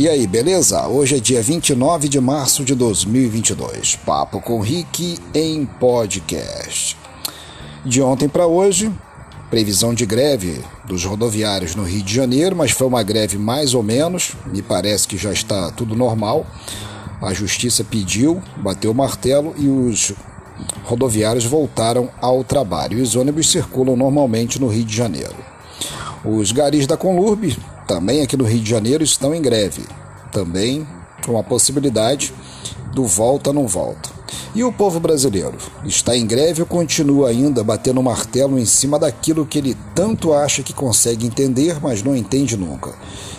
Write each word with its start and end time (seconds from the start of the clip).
E 0.00 0.08
aí, 0.08 0.26
beleza? 0.26 0.86
Hoje 0.88 1.16
é 1.18 1.20
dia 1.20 1.42
29 1.42 2.08
de 2.08 2.18
março 2.18 2.64
de 2.64 2.74
2022. 2.74 3.96
Papo 3.96 4.40
com 4.40 4.58
Rick 4.58 5.18
em 5.34 5.66
podcast. 5.66 6.96
De 7.84 8.00
ontem 8.00 8.26
para 8.26 8.46
hoje, 8.46 8.90
previsão 9.50 9.92
de 9.92 10.06
greve 10.06 10.64
dos 10.86 11.04
rodoviários 11.04 11.74
no 11.74 11.82
Rio 11.82 12.02
de 12.02 12.14
Janeiro, 12.14 12.56
mas 12.56 12.70
foi 12.70 12.86
uma 12.86 13.02
greve 13.02 13.36
mais 13.36 13.74
ou 13.74 13.82
menos, 13.82 14.32
me 14.46 14.62
parece 14.62 15.06
que 15.06 15.18
já 15.18 15.34
está 15.34 15.70
tudo 15.70 15.94
normal. 15.94 16.46
A 17.20 17.34
justiça 17.34 17.84
pediu, 17.84 18.42
bateu 18.56 18.92
o 18.92 18.94
martelo 18.94 19.52
e 19.58 19.68
os 19.68 20.14
rodoviários 20.84 21.44
voltaram 21.44 22.08
ao 22.22 22.42
trabalho. 22.42 23.02
Os 23.02 23.16
ônibus 23.16 23.50
circulam 23.50 23.96
normalmente 23.96 24.58
no 24.58 24.68
Rio 24.68 24.84
de 24.84 24.96
Janeiro. 24.96 25.36
Os 26.24 26.52
garis 26.52 26.86
da 26.86 26.96
Conlurb 26.96 27.54
também 27.90 28.22
aqui 28.22 28.36
no 28.36 28.44
Rio 28.44 28.60
de 28.60 28.70
Janeiro 28.70 29.02
estão 29.02 29.34
em 29.34 29.42
greve, 29.42 29.82
também 30.30 30.86
com 31.26 31.36
a 31.36 31.42
possibilidade 31.42 32.32
do 32.94 33.04
volta 33.04 33.52
não 33.52 33.66
volta. 33.66 34.08
E 34.54 34.62
o 34.62 34.72
povo 34.72 35.00
brasileiro 35.00 35.58
está 35.84 36.16
em 36.16 36.24
greve 36.24 36.60
ou 36.60 36.68
continua 36.68 37.30
ainda 37.30 37.64
batendo 37.64 38.00
martelo 38.00 38.60
em 38.60 38.64
cima 38.64 38.96
daquilo 38.96 39.44
que 39.44 39.58
ele 39.58 39.76
tanto 39.92 40.32
acha 40.32 40.62
que 40.62 40.72
consegue 40.72 41.26
entender, 41.26 41.80
mas 41.82 42.00
não 42.00 42.14
entende 42.14 42.56
nunca, 42.56 42.94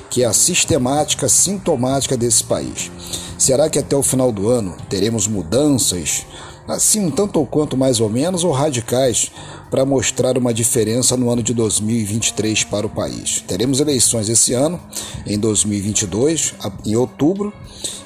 que 0.10 0.22
é 0.22 0.26
a 0.26 0.34
sistemática 0.34 1.30
sintomática 1.30 2.18
desse 2.18 2.44
país. 2.44 2.92
Será 3.38 3.70
que 3.70 3.80
até 3.80 3.96
o 3.96 4.04
final 4.04 4.34
do 4.34 4.50
ano 4.50 4.76
teremos 4.90 5.28
mudanças 5.28 6.26
assim 6.68 7.06
um 7.06 7.12
tanto 7.12 7.40
ou 7.40 7.46
quanto 7.46 7.76
mais 7.78 8.00
ou 8.00 8.10
menos, 8.10 8.44
ou 8.44 8.52
radicais, 8.52 9.32
para 9.70 9.86
mostrar 9.86 10.38
uma 10.38 10.54
diferença 10.54 11.16
no 11.16 11.30
ano 11.30 11.42
de 11.42 11.54
2023 11.54 12.64
para 12.66 12.86
o 12.86 12.90
país. 12.90 13.44
Teremos 13.48 13.80
eleições 13.80 14.30
esse 14.30 14.54
ano, 14.54 14.80
em 15.26 15.40
2022, 15.40 16.56
em 16.86 16.96
outubro, 16.96 17.54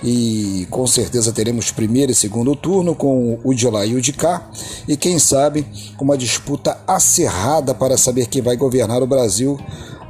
e 0.03 0.67
com 0.69 0.85
certeza 0.85 1.31
teremos 1.31 1.71
primeiro 1.71 2.11
e 2.11 2.15
segundo 2.15 2.55
turno 2.55 2.95
com 2.95 3.39
o 3.43 3.53
de 3.53 3.67
lá 3.67 3.85
e 3.85 3.95
o 3.95 4.01
de 4.01 4.13
cá, 4.13 4.49
e 4.87 4.95
quem 4.95 5.19
sabe 5.19 5.65
uma 5.99 6.17
disputa 6.17 6.77
acirrada 6.87 7.73
para 7.73 7.97
saber 7.97 8.27
quem 8.27 8.41
vai 8.41 8.55
governar 8.55 9.01
o 9.01 9.07
Brasil 9.07 9.59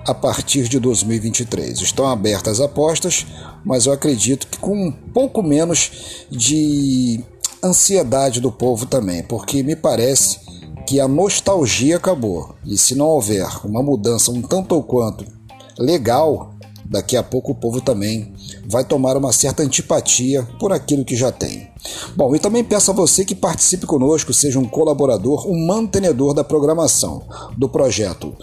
a 0.06 0.14
partir 0.14 0.68
de 0.68 0.80
2023. 0.80 1.82
Estão 1.82 2.08
abertas 2.08 2.62
apostas, 2.62 3.26
mas 3.64 3.88
eu 3.88 3.94
acredito 3.94 4.48
que 4.48 4.60
com 4.60 4.88
um 4.88 4.92
pouco 4.92 5.42
menos 5.42 6.26
de 6.30 7.24
ansiedade 7.64 8.40
do 8.40 8.52
povo 8.52 8.86
também, 8.86 9.24
porque 9.24 9.64
me 9.64 9.76
parece 9.76 10.40
que 10.86 11.00
a 11.00 11.08
nostalgia 11.08 11.98
acabou. 11.98 12.56
E 12.66 12.78
se 12.78 12.96
não 12.96 13.08
houver 13.08 13.48
uma 13.66 13.82
mudança 13.82 14.32
um 14.32 14.42
tanto 14.42 14.76
ou 14.76 14.84
quanto 14.84 15.26
legal, 15.78 16.54
daqui 16.86 17.18
a 17.18 17.24
pouco 17.24 17.52
o 17.52 17.56
povo 17.56 17.82
também 17.82 18.34
vai 18.68 18.84
tomar 18.84 19.18
uma 19.18 19.34
certa 19.34 19.64
antipatia 19.64 20.44
por 20.60 20.72
aquilo 20.72 21.06
que 21.06 21.16
já 21.16 21.32
tem. 21.32 21.70
Bom, 22.16 22.36
e 22.36 22.40
também 22.40 22.64
peço 22.64 22.92
a 22.92 22.94
você 22.94 23.26
que 23.26 23.36
participe 23.36 23.86
conosco, 23.86 24.34
seja 24.34 24.60
um 24.60 24.66
colaborador, 24.66 25.48
um 25.48 25.66
mantenedor 25.66 26.34
da 26.34 26.44
programação 26.44 27.24
do 27.58 27.70
projeto, 27.70 28.34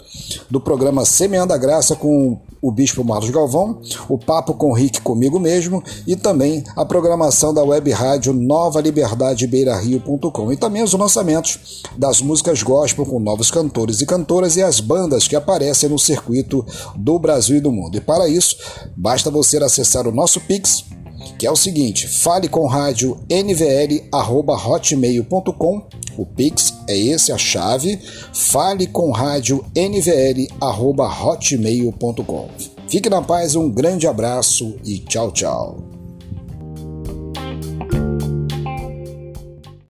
do 0.49 0.59
programa 0.59 1.05
Semeando 1.05 1.53
a 1.53 1.57
Graça 1.57 1.95
com 1.95 2.39
o 2.61 2.71
Bispo 2.71 3.03
Marlos 3.03 3.29
Galvão, 3.29 3.81
o 4.07 4.17
Papo 4.17 4.53
com 4.53 4.69
o 4.69 4.73
Rick 4.73 5.01
comigo 5.01 5.37
mesmo 5.37 5.83
e 6.07 6.15
também 6.15 6.63
a 6.77 6.85
programação 6.85 7.53
da 7.53 7.61
web 7.61 7.91
rádio 7.91 8.31
Nova 8.31 8.79
Liberdade 8.79 9.45
Beira-Rio.com 9.45 10.49
e 10.49 10.55
também 10.55 10.81
os 10.81 10.93
lançamentos 10.93 11.83
das 11.97 12.21
músicas 12.21 12.63
gospel 12.63 13.05
com 13.05 13.19
novos 13.19 13.51
cantores 13.51 13.99
e 13.99 14.05
cantoras 14.05 14.55
e 14.55 14.63
as 14.63 14.79
bandas 14.79 15.27
que 15.27 15.35
aparecem 15.35 15.89
no 15.89 15.99
circuito 15.99 16.65
do 16.95 17.19
Brasil 17.19 17.57
e 17.57 17.61
do 17.61 17.71
mundo. 17.71 17.97
E 17.97 18.01
para 18.01 18.29
isso, 18.29 18.55
basta 18.95 19.29
você 19.29 19.57
acessar 19.57 20.07
o 20.07 20.11
nosso 20.13 20.39
Pix 20.39 20.85
que 21.37 21.47
é 21.47 21.51
o 21.51 21.55
seguinte: 21.55 22.07
fale 22.07 22.47
com 22.47 22.65
rádio 22.65 23.19
nvl@hotmail.com. 23.29 25.81
O 26.17 26.25
Pix 26.25 26.73
é 26.87 26.97
esse 26.97 27.31
a 27.31 27.37
chave. 27.37 27.99
Fale 28.33 28.87
com 28.87 29.11
rádio 29.11 29.63
nvl@hotmail.com. 29.75 32.47
Fique 32.87 33.09
na 33.09 33.21
paz, 33.21 33.55
um 33.55 33.69
grande 33.69 34.07
abraço 34.07 34.75
e 34.85 34.99
tchau, 34.99 35.31
tchau. 35.31 35.92